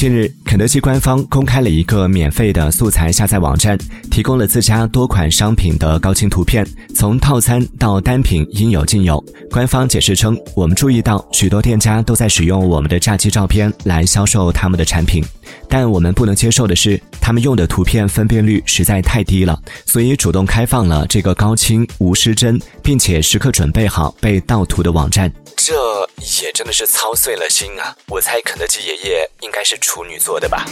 [0.00, 3.76] 近日，肯德基官方公开了一个免费的素材下载网站，
[4.10, 9.22] 提供了自家多款商品的高清图片，从套餐到单品应有尽有。
[9.50, 15.22] 官方解释称，我们注意到许多店家都在使用我们的炸鸡照片来销售他们的产品，
[15.70, 19.56] 但我们不能接受的是，他们用的图片分辨率实在太低了，
[19.86, 25.32] 所以主动开放了这个高清、无失真，并且时刻准备好被盗图的网站。
[25.56, 25.72] 这
[26.42, 27.94] 也真的是操碎了心啊！
[28.08, 30.66] 我猜肯德基爷爷应该是处女座的吧。